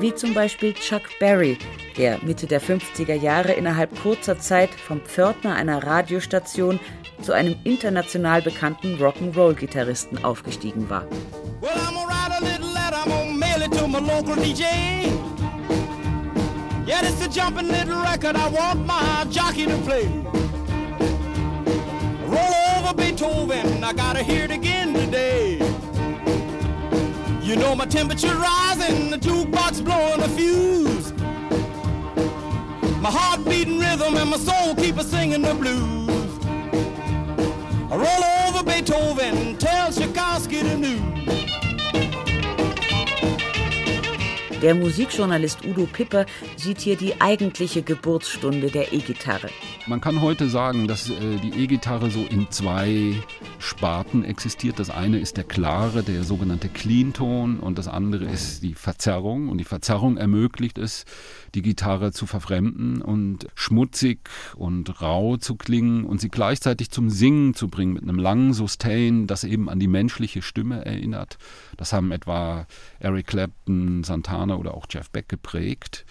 wie 0.00 0.14
zum 0.14 0.32
Beispiel 0.32 0.72
Chuck 0.72 1.02
Berry, 1.18 1.58
der 2.00 2.18
Mitte 2.22 2.46
der 2.46 2.62
50er 2.62 3.12
Jahre 3.12 3.52
innerhalb 3.52 3.94
kurzer 4.00 4.38
Zeit 4.38 4.70
vom 4.70 5.02
Pförtner 5.02 5.54
einer 5.54 5.84
Radiostation 5.86 6.80
zu 7.20 7.32
einem 7.32 7.56
international 7.64 8.40
bekannten 8.40 8.96
Rock'n'Roll-Gitarristen 8.96 10.24
aufgestiegen 10.24 10.88
war. 10.88 11.04
Well, 11.60 11.70
Yeah, 16.86 17.02
is 17.06 17.24
a 17.24 17.28
jumping 17.28 17.68
little 17.68 18.00
record 18.02 18.34
I 18.34 18.48
want 18.48 18.84
my 18.84 19.24
jockey 19.30 19.66
to 19.66 19.76
play. 19.84 20.06
Roll 22.26 22.54
over 22.76 22.94
Beethoven, 22.94 23.84
I 23.84 23.92
gotta 23.92 24.22
hear 24.24 24.44
it 24.44 24.50
again 24.50 24.94
today. 24.94 25.58
You 27.42 27.56
know 27.56 27.76
my 27.76 27.86
temperature 27.86 28.34
rising, 28.34 29.10
the 29.10 29.18
jukebox 29.18 29.84
blowing 29.84 30.20
a 30.20 30.28
fuse. 30.28 31.19
My 33.00 33.10
heart 33.10 33.44
beating 33.46 33.78
rhythm 33.78 34.14
and 34.16 34.30
my 34.30 34.36
soul 34.36 34.74
keep 34.74 34.98
a 34.98 35.02
singing 35.02 35.40
the 35.40 35.54
blues. 35.54 36.10
I 37.90 37.96
roll 37.96 38.24
over 38.46 38.62
Beethoven, 38.62 39.56
tell 39.56 39.90
Tchaikovsky 39.90 40.62
the 40.62 40.76
news. 40.76 41.00
Der 44.60 44.74
Musikjournalist 44.74 45.64
Udo 45.64 45.86
Pipper 45.86 46.26
sieht 46.56 46.82
hier 46.82 46.96
die 46.96 47.18
eigentliche 47.18 47.80
Geburtsstunde 47.82 48.70
der 48.70 48.92
E-Gitarre. 48.92 49.48
Man 49.86 50.02
kann 50.02 50.20
heute 50.20 50.48
sagen, 50.48 50.86
dass 50.86 51.08
äh, 51.08 51.36
die 51.42 51.64
E-Gitarre 51.64 52.10
so 52.10 52.24
in 52.26 52.50
zwei 52.50 53.14
Sparten 53.58 54.24
existiert. 54.24 54.78
Das 54.78 54.90
eine 54.90 55.18
ist 55.18 55.38
der 55.38 55.44
klare, 55.44 56.02
der 56.02 56.22
sogenannte 56.22 56.68
Clean-Ton 56.68 57.58
und 57.58 57.78
das 57.78 57.88
andere 57.88 58.26
ist 58.26 58.62
die 58.62 58.74
Verzerrung. 58.74 59.48
Und 59.48 59.58
die 59.58 59.64
Verzerrung 59.64 60.18
ermöglicht 60.18 60.76
es, 60.76 61.06
die 61.54 61.62
Gitarre 61.62 62.12
zu 62.12 62.26
verfremden 62.26 63.00
und 63.00 63.48
schmutzig 63.54 64.28
und 64.54 65.00
rau 65.00 65.38
zu 65.38 65.56
klingen 65.56 66.04
und 66.04 66.20
sie 66.20 66.28
gleichzeitig 66.28 66.90
zum 66.90 67.08
Singen 67.08 67.54
zu 67.54 67.68
bringen 67.68 67.94
mit 67.94 68.02
einem 68.02 68.18
langen 68.18 68.52
Sustain, 68.52 69.26
das 69.26 69.44
eben 69.44 69.70
an 69.70 69.80
die 69.80 69.88
menschliche 69.88 70.42
Stimme 70.42 70.84
erinnert. 70.84 71.38
Das 71.78 71.92
haben 71.94 72.12
etwa 72.12 72.66
Eric 72.98 73.28
Clapton, 73.28 74.04
Santana 74.04 74.56
oder 74.56 74.74
auch 74.74 74.86
Jeff 74.90 75.10
Beck 75.10 75.28
geprägt. 75.28 76.04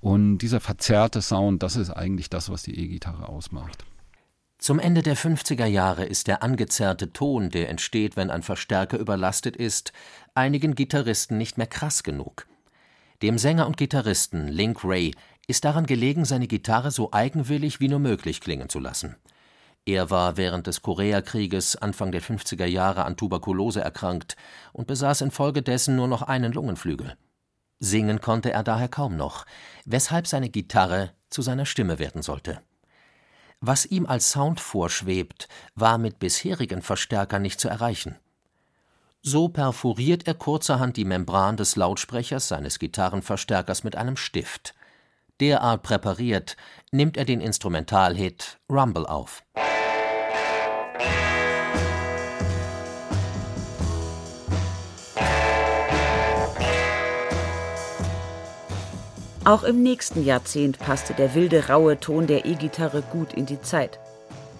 Und 0.00 0.38
dieser 0.38 0.60
verzerrte 0.60 1.22
Sound, 1.22 1.62
das 1.62 1.76
ist 1.76 1.90
eigentlich 1.90 2.30
das, 2.30 2.50
was 2.50 2.62
die 2.62 2.78
E-Gitarre 2.78 3.28
ausmacht. 3.28 3.84
Zum 4.58 4.80
Ende 4.80 5.02
der 5.02 5.16
50er 5.16 5.66
Jahre 5.66 6.04
ist 6.04 6.26
der 6.26 6.42
angezerrte 6.42 7.12
Ton, 7.12 7.50
der 7.50 7.68
entsteht, 7.68 8.16
wenn 8.16 8.30
ein 8.30 8.42
Verstärker 8.42 8.98
überlastet 8.98 9.56
ist, 9.56 9.92
einigen 10.34 10.74
Gitarristen 10.74 11.38
nicht 11.38 11.58
mehr 11.58 11.68
krass 11.68 12.02
genug. 12.02 12.46
Dem 13.22 13.38
Sänger 13.38 13.66
und 13.66 13.76
Gitarristen 13.76 14.48
Link 14.48 14.84
Ray 14.84 15.14
ist 15.46 15.64
daran 15.64 15.86
gelegen, 15.86 16.24
seine 16.24 16.46
Gitarre 16.46 16.90
so 16.90 17.12
eigenwillig 17.12 17.80
wie 17.80 17.88
nur 17.88 18.00
möglich 18.00 18.40
klingen 18.40 18.68
zu 18.68 18.80
lassen. 18.80 19.16
Er 19.86 20.10
war 20.10 20.36
während 20.36 20.66
des 20.66 20.82
Koreakrieges 20.82 21.76
Anfang 21.76 22.12
der 22.12 22.22
50er 22.22 22.66
Jahre 22.66 23.04
an 23.04 23.16
Tuberkulose 23.16 23.80
erkrankt 23.80 24.36
und 24.72 24.86
besaß 24.86 25.22
infolgedessen 25.22 25.96
nur 25.96 26.08
noch 26.08 26.22
einen 26.22 26.52
Lungenflügel. 26.52 27.16
Singen 27.80 28.20
konnte 28.20 28.50
er 28.52 28.62
daher 28.62 28.88
kaum 28.88 29.16
noch, 29.16 29.46
weshalb 29.84 30.26
seine 30.26 30.48
Gitarre 30.48 31.12
zu 31.30 31.42
seiner 31.42 31.66
Stimme 31.66 31.98
werden 31.98 32.22
sollte. 32.22 32.60
Was 33.60 33.86
ihm 33.86 34.06
als 34.06 34.30
Sound 34.30 34.60
vorschwebt, 34.60 35.48
war 35.74 35.98
mit 35.98 36.18
bisherigen 36.18 36.82
Verstärkern 36.82 37.42
nicht 37.42 37.60
zu 37.60 37.68
erreichen. 37.68 38.16
So 39.20 39.48
perforiert 39.48 40.26
er 40.28 40.34
kurzerhand 40.34 40.96
die 40.96 41.04
Membran 41.04 41.56
des 41.56 41.74
Lautsprechers 41.74 42.48
seines 42.48 42.78
Gitarrenverstärkers 42.78 43.82
mit 43.82 43.96
einem 43.96 44.16
Stift. 44.16 44.74
Derart 45.40 45.82
präpariert 45.82 46.56
nimmt 46.92 47.16
er 47.16 47.24
den 47.24 47.40
Instrumentalhit 47.40 48.58
Rumble 48.70 49.06
auf. 49.06 49.42
Auch 59.48 59.62
im 59.62 59.82
nächsten 59.82 60.26
Jahrzehnt 60.26 60.78
passte 60.78 61.14
der 61.14 61.34
wilde, 61.34 61.68
raue 61.68 61.98
Ton 61.98 62.26
der 62.26 62.44
E-Gitarre 62.44 63.00
gut 63.00 63.32
in 63.32 63.46
die 63.46 63.62
Zeit. 63.62 63.98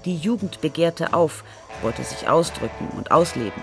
Die 0.06 0.16
Jugend 0.16 0.62
begehrte 0.62 1.12
auf, 1.12 1.44
wollte 1.82 2.02
sich 2.02 2.26
ausdrücken 2.26 2.88
und 2.96 3.10
ausleben. 3.10 3.62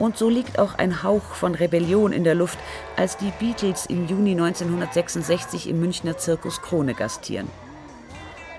Und 0.00 0.18
so 0.18 0.28
liegt 0.28 0.58
auch 0.58 0.74
ein 0.74 1.04
Hauch 1.04 1.22
von 1.22 1.54
Rebellion 1.54 2.10
in 2.10 2.24
der 2.24 2.34
Luft, 2.34 2.58
als 2.96 3.18
die 3.18 3.32
Beatles 3.38 3.86
im 3.86 4.08
Juni 4.08 4.32
1966 4.32 5.68
im 5.68 5.78
Münchner 5.78 6.18
Zirkus 6.18 6.60
Krone 6.60 6.94
gastieren. 6.94 7.48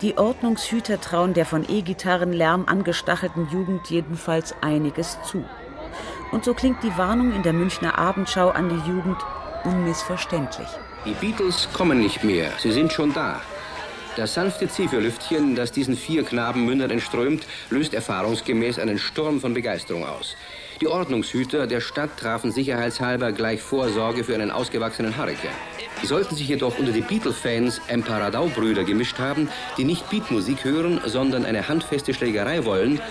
Die 0.01 0.17
Ordnungshüter 0.17 1.01
trauen 1.01 1.34
der 1.34 1.46
von 1.46 1.70
E-Gitarrenlärm 1.70 2.63
angestachelten 2.67 3.50
Jugend 3.51 3.89
jedenfalls 3.89 4.55
einiges 4.62 5.17
zu. 5.25 5.43
Und 6.31 6.46
so 6.46 6.53
klingt 6.53 6.81
die 6.81 6.98
Warnung 6.98 7.34
in 7.34 7.43
der 7.43 7.51
Münchner 7.51 8.00
Abendschau 8.00 8.51
an 8.51 8.70
die 8.70 8.89
Jugend 8.89 9.17
unmissverständlich. 9.65 10.70
Die 11.03 11.13
Beatles 11.13 11.67
kommen 11.74 12.00
nicht 12.00 12.24
mehr, 12.24 12.51
sie 12.60 12.72
sind 12.72 12.93
schon 12.93 13.12
da. 13.12 13.41
Das 14.17 14.36
sanfte 14.36 14.67
Zifferlüftchen, 14.67 15.55
das 15.55 15.72
diesen 15.72 15.98
vier 15.98 16.24
Knaben 16.24 16.63
Mündern 16.63 16.91
entströmt, 16.91 17.48
löst 17.72 17.96
erfahrungsgemäß 17.96 18.77
einen 18.77 19.00
Sturm 19.00 19.41
von 19.41 19.55
Begeisterung 19.55 20.05
aus. 20.05 20.36
Die 20.79 20.88
Ordnungshüter 20.88 21.65
der 21.65 21.81
Stadt 21.81 22.17
trafen 22.17 22.51
sicherheitshalber 22.51 23.31
gleich 23.31 23.62
Vorsorge 23.62 24.24
für 24.24 24.36
einen 24.36 24.51
ausgewachsenen 24.51 25.17
Hurrikan. 25.17 25.50
Sollten 26.03 26.36
sich 26.36 26.48
jedoch 26.48 26.77
unter 26.77 26.91
die 26.91 27.01
Beatle-Fans 27.01 27.81
ein 27.88 28.03
paar 28.03 28.22
Radau-Brüder 28.22 28.84
gemischt 28.84 29.17
haben, 29.17 29.50
die 29.77 29.86
nicht 29.86 30.08
Beatmusik 30.12 30.63
hören, 30.63 31.01
sondern 31.05 31.46
eine 31.46 31.67
handfeste 31.67 32.13
Schlägerei 32.13 32.63
wollen, 32.63 33.01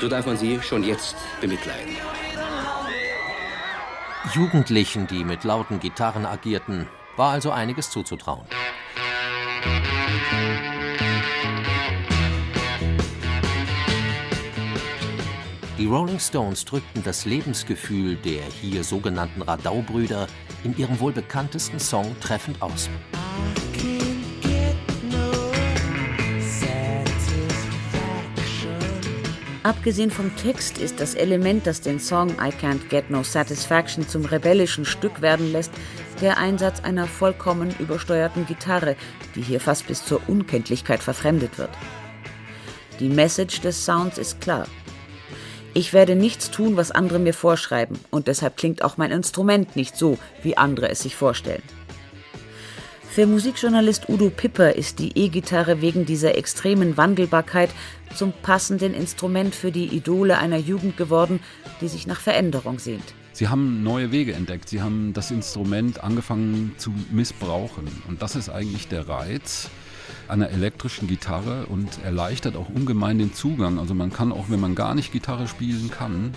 so 0.00 0.08
darf 0.08 0.26
man 0.26 0.36
sie 0.36 0.60
schon 0.60 0.84
jetzt 0.84 1.16
bemitleiden. 1.40 1.96
Jugendlichen, 4.34 5.06
die 5.06 5.24
mit 5.24 5.44
lauten 5.44 5.80
Gitarren 5.80 6.26
agierten, 6.26 6.88
war 7.16 7.32
also 7.32 7.50
einiges 7.50 7.90
zuzutrauen. 7.90 8.46
Die 15.78 15.86
Rolling 15.86 16.20
Stones 16.20 16.64
drückten 16.64 17.02
das 17.02 17.24
Lebensgefühl 17.24 18.14
der 18.14 18.42
hier 18.44 18.84
sogenannten 18.84 19.42
Radau-Brüder 19.42 20.28
in 20.62 20.76
ihrem 20.76 21.00
wohl 21.00 21.12
bekanntesten 21.12 21.80
Song 21.80 22.14
treffend 22.20 22.62
aus. 22.62 22.88
Abgesehen 29.64 30.10
vom 30.10 30.34
Text 30.36 30.78
ist 30.78 31.00
das 31.00 31.14
Element, 31.14 31.66
das 31.66 31.80
den 31.80 32.00
Song 32.00 32.30
I 32.30 32.50
Can't 32.50 32.88
Get 32.88 33.10
No 33.10 33.22
Satisfaction 33.22 34.06
zum 34.08 34.24
rebellischen 34.24 34.84
Stück 34.84 35.22
werden 35.22 35.52
lässt, 35.52 35.72
der 36.22 36.38
Einsatz 36.38 36.80
einer 36.80 37.06
vollkommen 37.06 37.74
übersteuerten 37.78 38.46
Gitarre, 38.46 38.96
die 39.34 39.42
hier 39.42 39.60
fast 39.60 39.86
bis 39.88 40.04
zur 40.04 40.20
Unkenntlichkeit 40.28 41.02
verfremdet 41.02 41.58
wird. 41.58 41.70
Die 43.00 43.08
Message 43.08 43.60
des 43.60 43.84
Sounds 43.84 44.16
ist 44.16 44.40
klar. 44.40 44.66
Ich 45.74 45.92
werde 45.92 46.14
nichts 46.16 46.50
tun, 46.50 46.76
was 46.76 46.90
andere 46.90 47.18
mir 47.18 47.34
vorschreiben, 47.34 47.98
und 48.10 48.28
deshalb 48.28 48.56
klingt 48.56 48.82
auch 48.82 48.96
mein 48.96 49.10
Instrument 49.10 49.74
nicht 49.74 49.96
so, 49.96 50.18
wie 50.42 50.56
andere 50.56 50.88
es 50.90 51.00
sich 51.00 51.16
vorstellen. 51.16 51.62
Für 53.10 53.26
Musikjournalist 53.26 54.08
Udo 54.08 54.30
Pipper 54.30 54.74
ist 54.74 54.98
die 54.98 55.18
E-Gitarre 55.18 55.82
wegen 55.82 56.06
dieser 56.06 56.36
extremen 56.36 56.96
Wandelbarkeit 56.96 57.70
zum 58.14 58.32
passenden 58.32 58.94
Instrument 58.94 59.54
für 59.54 59.70
die 59.70 59.86
Idole 59.86 60.38
einer 60.38 60.56
Jugend 60.56 60.96
geworden, 60.96 61.40
die 61.80 61.88
sich 61.88 62.06
nach 62.06 62.20
Veränderung 62.20 62.78
sehnt. 62.78 63.14
Sie 63.32 63.48
haben 63.48 63.82
neue 63.82 64.12
Wege 64.12 64.34
entdeckt. 64.34 64.68
Sie 64.68 64.82
haben 64.82 65.12
das 65.14 65.30
Instrument 65.30 66.04
angefangen 66.04 66.74
zu 66.76 66.92
missbrauchen. 67.10 67.88
Und 68.08 68.22
das 68.22 68.36
ist 68.36 68.50
eigentlich 68.50 68.88
der 68.88 69.08
Reiz 69.08 69.70
einer 70.28 70.50
elektrischen 70.50 71.08
Gitarre 71.08 71.66
und 71.66 72.02
erleichtert 72.04 72.56
auch 72.56 72.68
ungemein 72.68 73.18
den 73.18 73.32
Zugang. 73.32 73.78
Also 73.78 73.94
man 73.94 74.12
kann 74.12 74.32
auch, 74.32 74.50
wenn 74.50 74.60
man 74.60 74.74
gar 74.74 74.94
nicht 74.94 75.12
Gitarre 75.12 75.48
spielen 75.48 75.90
kann, 75.90 76.32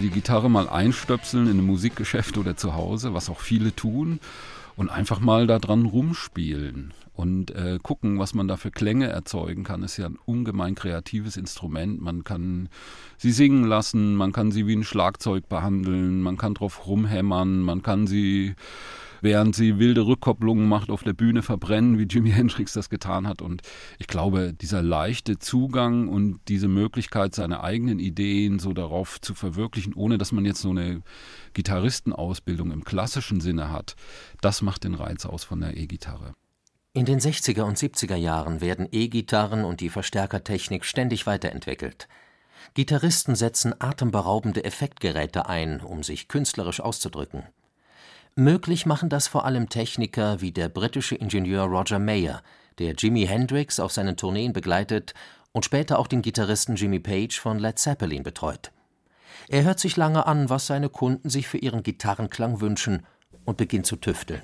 die 0.00 0.10
Gitarre 0.10 0.50
mal 0.50 0.68
einstöpseln 0.68 1.46
in 1.46 1.52
einem 1.52 1.66
Musikgeschäft 1.66 2.38
oder 2.38 2.56
zu 2.56 2.74
Hause, 2.74 3.14
was 3.14 3.28
auch 3.28 3.40
viele 3.40 3.74
tun, 3.74 4.20
und 4.80 4.88
einfach 4.88 5.20
mal 5.20 5.46
da 5.46 5.58
dran 5.58 5.84
rumspielen 5.84 6.94
und 7.12 7.50
äh, 7.50 7.78
gucken, 7.82 8.18
was 8.18 8.32
man 8.32 8.48
da 8.48 8.56
für 8.56 8.70
Klänge 8.70 9.08
erzeugen 9.08 9.62
kann. 9.62 9.82
Ist 9.82 9.98
ja 9.98 10.06
ein 10.06 10.16
ungemein 10.24 10.74
kreatives 10.74 11.36
Instrument. 11.36 12.00
Man 12.00 12.24
kann 12.24 12.70
sie 13.18 13.30
singen 13.30 13.64
lassen, 13.64 14.14
man 14.14 14.32
kann 14.32 14.50
sie 14.50 14.66
wie 14.66 14.74
ein 14.74 14.82
Schlagzeug 14.82 15.50
behandeln, 15.50 16.22
man 16.22 16.38
kann 16.38 16.54
drauf 16.54 16.86
rumhämmern, 16.86 17.60
man 17.60 17.82
kann 17.82 18.06
sie 18.06 18.54
während 19.20 19.54
sie 19.54 19.78
wilde 19.78 20.06
Rückkopplungen 20.06 20.68
macht, 20.68 20.90
auf 20.90 21.02
der 21.02 21.12
Bühne 21.12 21.42
verbrennen, 21.42 21.98
wie 21.98 22.04
Jimi 22.04 22.30
Hendrix 22.30 22.72
das 22.72 22.90
getan 22.90 23.26
hat. 23.26 23.42
Und 23.42 23.62
ich 23.98 24.06
glaube, 24.06 24.52
dieser 24.52 24.82
leichte 24.82 25.38
Zugang 25.38 26.08
und 26.08 26.40
diese 26.48 26.68
Möglichkeit, 26.68 27.34
seine 27.34 27.62
eigenen 27.62 27.98
Ideen 27.98 28.58
so 28.58 28.72
darauf 28.72 29.20
zu 29.20 29.34
verwirklichen, 29.34 29.94
ohne 29.94 30.18
dass 30.18 30.32
man 30.32 30.44
jetzt 30.44 30.60
so 30.60 30.70
eine 30.70 31.02
Gitarristenausbildung 31.54 32.70
im 32.70 32.84
klassischen 32.84 33.40
Sinne 33.40 33.70
hat, 33.70 33.96
das 34.40 34.62
macht 34.62 34.84
den 34.84 34.94
Reiz 34.94 35.26
aus 35.26 35.44
von 35.44 35.60
der 35.60 35.76
E-Gitarre. 35.76 36.34
In 36.92 37.04
den 37.04 37.20
60er 37.20 37.62
und 37.62 37.78
70er 37.78 38.16
Jahren 38.16 38.60
werden 38.60 38.88
E-Gitarren 38.90 39.64
und 39.64 39.80
die 39.80 39.90
Verstärkertechnik 39.90 40.84
ständig 40.84 41.24
weiterentwickelt. 41.24 42.08
Gitarristen 42.74 43.36
setzen 43.36 43.74
atemberaubende 43.78 44.64
Effektgeräte 44.64 45.48
ein, 45.48 45.80
um 45.80 46.02
sich 46.02 46.28
künstlerisch 46.28 46.80
auszudrücken. 46.80 47.44
Möglich 48.36 48.86
machen 48.86 49.08
das 49.08 49.28
vor 49.28 49.44
allem 49.44 49.68
Techniker 49.68 50.40
wie 50.40 50.52
der 50.52 50.68
britische 50.68 51.16
Ingenieur 51.16 51.64
Roger 51.64 51.98
Mayer, 51.98 52.42
der 52.78 52.94
Jimi 52.94 53.26
Hendrix 53.26 53.80
auf 53.80 53.92
seinen 53.92 54.16
Tourneen 54.16 54.52
begleitet 54.52 55.14
und 55.52 55.64
später 55.64 55.98
auch 55.98 56.06
den 56.06 56.22
Gitarristen 56.22 56.76
Jimmy 56.76 57.00
Page 57.00 57.38
von 57.38 57.58
Led 57.58 57.78
Zeppelin 57.78 58.22
betreut. 58.22 58.70
Er 59.48 59.64
hört 59.64 59.80
sich 59.80 59.96
lange 59.96 60.26
an, 60.26 60.48
was 60.48 60.66
seine 60.66 60.88
Kunden 60.88 61.28
sich 61.28 61.48
für 61.48 61.58
ihren 61.58 61.82
Gitarrenklang 61.82 62.60
wünschen 62.60 63.04
und 63.44 63.56
beginnt 63.56 63.86
zu 63.86 63.96
tüfteln. 63.96 64.42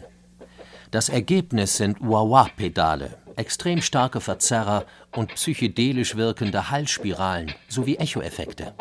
Das 0.90 1.08
Ergebnis 1.08 1.76
sind 1.76 1.98
Wah-Wah-Pedale, 2.00 3.16
extrem 3.36 3.82
starke 3.82 4.20
Verzerrer 4.20 4.84
und 5.14 5.34
psychedelisch 5.34 6.16
wirkende 6.16 6.70
Hallspiralen 6.70 7.54
sowie 7.68 7.96
Echoeffekte. 7.96 8.74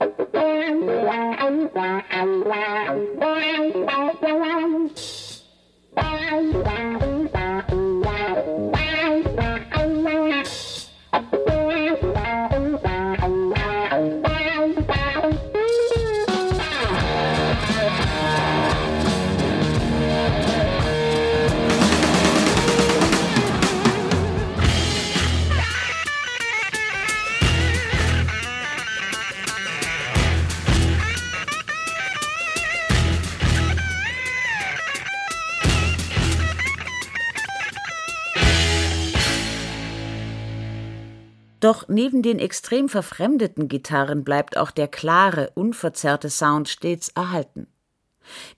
Doch 0.00 0.30
neben 42.00 42.22
den 42.22 42.38
extrem 42.38 42.88
verfremdeten 42.88 43.68
Gitarren 43.68 44.24
bleibt 44.24 44.56
auch 44.56 44.70
der 44.70 44.88
klare, 44.88 45.50
unverzerrte 45.54 46.30
Sound 46.30 46.66
stets 46.70 47.10
erhalten. 47.10 47.66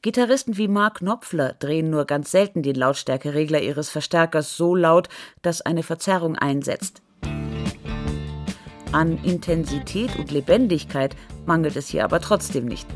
Gitarristen 0.00 0.58
wie 0.58 0.68
Mark 0.68 0.98
Knopfler 0.98 1.54
drehen 1.54 1.90
nur 1.90 2.04
ganz 2.04 2.30
selten 2.30 2.62
den 2.62 2.76
Lautstärkeregler 2.76 3.60
ihres 3.60 3.90
Verstärkers 3.90 4.56
so 4.56 4.76
laut, 4.76 5.08
dass 5.40 5.60
eine 5.60 5.82
Verzerrung 5.82 6.36
einsetzt. 6.36 7.02
An 8.92 9.18
Intensität 9.24 10.16
und 10.16 10.30
Lebendigkeit 10.30 11.16
mangelt 11.44 11.74
es 11.74 11.88
hier 11.88 12.04
aber 12.04 12.20
trotzdem 12.20 12.66
nicht, 12.66 12.86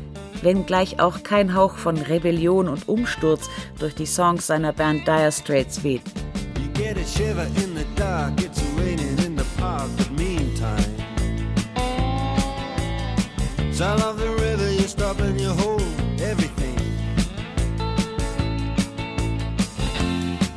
wenngleich 0.43 1.01
auch 1.01 1.23
kein 1.23 1.55
Hauch 1.55 1.75
von 1.75 1.97
Rebellion 1.97 2.69
und 2.69 2.87
Umsturz 2.87 3.49
durch 3.79 3.95
die 3.95 4.05
Songs 4.05 4.47
seiner 4.47 4.71
Band 4.71 5.05
Dire 5.05 5.33
Straits 5.33 5.83
weht. 5.83 6.03
park, 9.57 9.89
but 9.97 10.11
meantime. 10.11 10.36
Sound 13.77 14.01
of 14.01 14.17
the 14.17 14.31
river, 14.41 14.71
you 14.71 14.87
stop 14.87 15.19
and 15.19 15.39
you 15.39 15.49
hold 15.49 15.83
everything. 16.19 16.75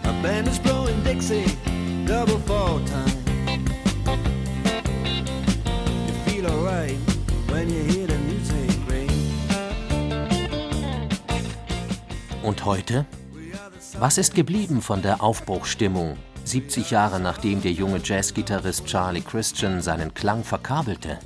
A 0.04 0.22
band 0.22 0.48
is 0.48 0.58
blowing 0.58 0.98
Dixie, 1.02 1.44
double 2.06 2.38
fall 2.46 2.80
time. 2.86 3.66
You 6.06 6.14
feel 6.24 6.46
alright 6.46 6.96
when 7.50 7.68
you 7.68 7.82
hear 7.92 8.06
the 8.06 8.16
music 8.24 8.70
ring. 8.88 9.10
Und 12.42 12.64
heute? 12.64 13.04
Was 13.98 14.16
ist 14.16 14.34
geblieben 14.34 14.80
von 14.80 15.02
der 15.02 15.22
Aufbruchstimmung 15.22 16.16
70 16.44 16.90
Jahre 16.90 17.20
nachdem 17.20 17.60
der 17.60 17.72
junge 17.72 18.00
Jazzgitarrist 18.02 18.86
Charlie 18.86 19.20
Christian 19.20 19.82
seinen 19.82 20.14
Klang 20.14 20.42
verkabelte? 20.42 21.18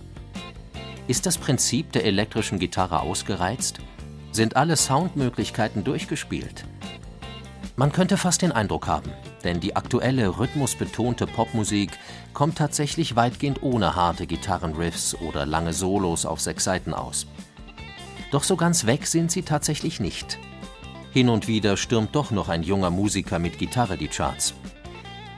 Ist 1.07 1.27
das 1.27 1.37
Prinzip 1.37 1.93
der 1.93 2.07
elektrischen 2.07 2.59
Gitarre 2.59 3.01
ausgereizt? 3.01 3.79
Sind 4.33 4.57
alle 4.57 4.75
Soundmöglichkeiten 4.75 5.85
durchgespielt? 5.85 6.65
Man 7.77 7.93
könnte 7.93 8.17
fast 8.17 8.41
den 8.41 8.53
Eindruck 8.53 8.87
haben, 8.87 9.11
denn 9.43 9.61
die 9.61 9.77
aktuelle 9.77 10.39
rhythmusbetonte 10.39 11.27
Popmusik 11.27 11.91
kommt 12.33 12.57
tatsächlich 12.57 13.17
weitgehend 13.17 13.63
ohne 13.63 13.95
harte 13.95 14.27
Gitarrenriffs 14.27 15.15
oder 15.17 15.45
lange 15.45 15.75
Solos 15.75 16.25
auf 16.25 16.41
sechs 16.41 16.65
Seiten 16.65 16.95
aus. 16.95 17.27
Doch 18.31 18.43
so 18.43 18.57
ganz 18.57 18.87
weg 18.87 19.07
sind 19.07 19.31
sie 19.31 19.43
tatsächlich 19.43 20.01
nicht. 20.01 20.39
Hin 21.13 21.29
und 21.29 21.49
wieder 21.49 21.77
stürmt 21.77 22.15
doch 22.15 22.31
noch 22.31 22.49
ein 22.49 22.63
junger 22.63 22.91
Musiker 22.91 23.39
mit 23.39 23.59
Gitarre 23.59 23.99
die 23.99 24.09
Charts. 24.09 24.55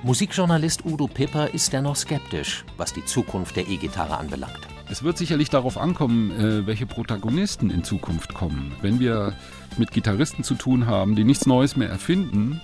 Musikjournalist 0.04 0.84
Udo 0.84 1.08
Pipper 1.08 1.52
ist 1.52 1.72
dennoch 1.72 1.96
skeptisch, 1.96 2.64
was 2.76 2.92
die 2.92 3.04
Zukunft 3.04 3.56
der 3.56 3.66
E-Gitarre 3.66 4.16
anbelangt. 4.16 4.75
Es 4.88 5.02
wird 5.02 5.18
sicherlich 5.18 5.50
darauf 5.50 5.78
ankommen, 5.78 6.30
äh, 6.30 6.66
welche 6.66 6.86
Protagonisten 6.86 7.70
in 7.70 7.84
Zukunft 7.84 8.34
kommen. 8.34 8.72
Wenn 8.82 9.00
wir 9.00 9.34
mit 9.78 9.90
Gitarristen 9.90 10.44
zu 10.44 10.54
tun 10.54 10.86
haben, 10.86 11.16
die 11.16 11.24
nichts 11.24 11.46
Neues 11.46 11.76
mehr 11.76 11.88
erfinden, 11.88 12.60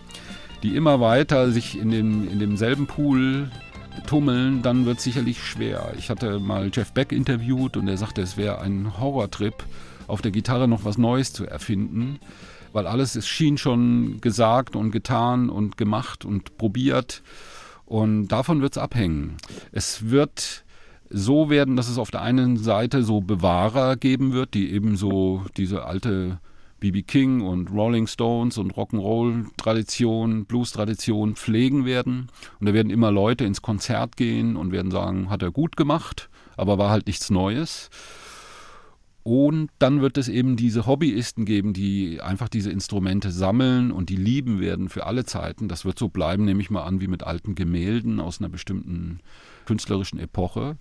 die 0.63 0.77
immer 0.77 1.01
weiter 1.01 1.51
sich 1.51 1.79
in, 1.79 1.91
dem, 1.91 2.29
in 2.29 2.39
demselben 2.39 2.87
Pool 2.87 3.51
tummeln, 4.07 4.63
dann 4.63 4.87
wird 4.87 4.99
es 4.99 5.05
sicherlich 5.05 5.43
schwer. 5.45 5.93
Ich 5.99 6.11
hatte 6.11 6.39
mal 6.39 6.71
Jeff 6.73 6.93
Beck 6.93 7.13
interviewt 7.13 7.77
und 7.77 7.89
er 7.89 7.97
sagte, 7.97 8.23
es 8.23 8.37
wäre 8.37 8.61
ein 8.61 8.99
Horrortrip, 8.99 9.65
auf 10.07 10.23
der 10.23 10.31
Gitarre 10.31 10.69
noch 10.69 10.85
was 10.85 10.99
Neues 10.99 11.33
zu 11.33 11.47
erfinden 11.47 12.19
weil 12.73 12.87
alles 12.87 13.17
ist 13.17 13.29
schien 13.29 13.59
schon 13.59 14.21
gesagt 14.21 14.77
und 14.77 14.91
getan 14.91 15.51
und 15.51 15.77
gemacht 15.77 16.25
und 16.25 16.57
probiert. 16.59 17.23
Und 17.85 18.29
davon 18.29 18.63
wird 18.63 18.73
es 18.73 18.83
abhängen. 18.83 19.37
Es 19.71 20.11
wird 20.11 20.62
so 21.13 21.51
werden, 21.51 21.77
dass 21.77 21.89
es 21.89 21.99
auf 21.99 22.11
der 22.11 22.23
einen 22.23 22.57
Seite 22.57 23.03
so 23.03 23.21
Bewahrer 23.21 23.97
geben 23.97 24.33
wird, 24.33 24.55
die 24.55 24.73
eben 24.73 24.97
so 24.97 25.45
diese 25.57 25.85
alte 25.85 26.41
BB 26.81 27.07
King 27.07 27.41
und 27.43 27.71
Rolling 27.71 28.09
Stones 28.09 28.59
und 28.59 28.75
Rock'n'Roll-Tradition, 28.75 30.47
Blues-Tradition 30.47 31.37
pflegen 31.37 31.85
werden. 31.85 32.29
Und 32.59 32.69
da 32.69 32.75
werden 32.75 32.91
immer 32.91 33.13
Leute 33.13 33.45
ins 33.45 33.63
Konzert 33.63 34.17
gehen 34.17 34.57
und 34.57 34.73
werden 34.73 34.91
sagen, 34.91 35.31
hat 35.31 35.43
er 35.43 35.53
gut 35.53 35.77
gemacht, 35.77 36.29
aber 36.57 36.79
war 36.79 36.91
halt 36.91 37.07
nichts 37.07 37.31
Neues. 37.31 37.89
Und 39.23 39.71
dann 39.79 40.01
wird 40.01 40.19
es 40.19 40.27
eben 40.27 40.57
diese 40.57 40.85
Hobbyisten 40.85 41.45
geben, 41.45 41.73
die 41.73 42.21
einfach 42.21 42.49
diese 42.49 42.73
Instrumente 42.73 43.31
sammeln 43.31 43.93
und 43.93 44.09
die 44.09 44.17
lieben 44.17 44.59
werden 44.59 44.89
für 44.89 45.07
alle 45.07 45.25
Zeiten. 45.25 45.69
Das 45.69 45.85
wird 45.85 45.97
so 45.97 46.09
bleiben, 46.09 46.45
nehme 46.45 46.61
ich 46.61 46.71
mal 46.71 46.83
an, 46.83 47.01
wie 47.01 47.07
mit 47.07 47.23
alten 47.23 47.55
Gemälden 47.55 48.19
aus 48.19 48.41
einer 48.41 48.49
bestimmten 48.49 49.21
künstlerischen 49.65 50.19
Epoche. 50.19 50.77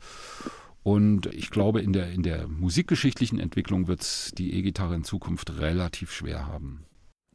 Und 0.84 1.28
ich 1.28 1.52
glaube, 1.52 1.82
in 1.82 1.94
der, 1.94 2.10
in 2.12 2.24
der 2.24 2.48
musikgeschichtlichen 2.48 3.40
Entwicklung 3.40 3.88
wird 3.88 4.02
es 4.02 4.32
die 4.36 4.54
E-Gitarre 4.56 4.96
in 4.96 5.04
Zukunft 5.04 5.60
relativ 5.60 6.12
schwer 6.12 6.48
haben. 6.48 6.86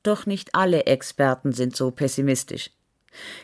Doch 0.02 0.26
nicht 0.26 0.54
alle 0.54 0.86
Experten 0.86 1.52
sind 1.52 1.76
so 1.76 1.90
pessimistisch. 1.90 2.70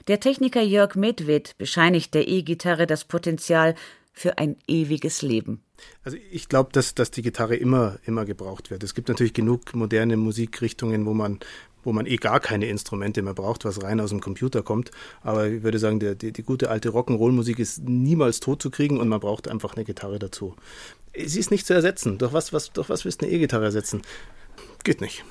Der 0.09 0.21
Techniker 0.21 0.63
Jörg 0.63 0.97
Medved 0.97 1.57
bescheinigt 1.57 2.15
der 2.15 2.29
E-Gitarre 2.29 2.87
das 2.87 3.05
Potenzial 3.05 3.75
für 4.13 4.39
ein 4.39 4.57
ewiges 4.69 5.23
Leben. 5.23 5.63
Also 6.05 6.19
ich 6.31 6.49
glaube, 6.49 6.71
dass, 6.73 6.95
dass 6.95 7.11
die 7.11 7.23
Gitarre 7.23 7.57
immer, 7.57 7.99
immer 8.05 8.25
gebraucht 8.25 8.71
wird. 8.71 8.83
Es 8.83 8.95
gibt 8.95 9.09
natürlich 9.09 9.33
genug 9.33 9.75
moderne 9.75 10.17
Musikrichtungen, 10.17 11.07
wo 11.07 11.15
man, 11.15 11.41
wo 11.85 11.93
man 11.93 12.07
eh 12.07 12.17
gar 12.17 12.41
keine 12.41 12.67
Instrumente 12.67 13.23
mehr 13.23 13.35
braucht, 13.35 13.65
was 13.65 13.83
rein 13.83 14.01
aus 14.01 14.11
dem 14.11 14.21
Computer 14.21 14.63
kommt. 14.63 14.91
Aber 15.23 15.49
ich 15.49 15.63
würde 15.63 15.79
sagen, 15.79 16.01
der, 16.01 16.15
die, 16.15 16.33
die 16.33 16.43
gute 16.43 16.71
alte 16.71 16.91
Rock'n'Roll-Musik 16.91 17.59
ist 17.59 17.83
niemals 17.85 18.41
tot 18.41 18.63
zu 18.63 18.71
kriegen 18.71 19.01
und 19.01 19.09
man 19.09 19.21
braucht 19.21 19.49
einfach 19.49 19.75
eine 19.75 19.85
Gitarre 19.85 20.19
dazu. 20.19 20.55
Sie 21.15 21.41
ist 21.41 21.51
nicht 21.51 21.67
zu 21.67 21.75
ersetzen. 21.75 22.19
Durch 22.19 22.33
was, 22.33 22.53
was, 22.53 22.73
durch 22.73 22.89
was 22.89 23.05
willst 23.05 23.23
du 23.23 23.27
eine 23.27 23.35
E-Gitarre 23.35 23.65
ersetzen? 23.65 24.03
Geht 24.85 25.01
nicht. 25.01 25.25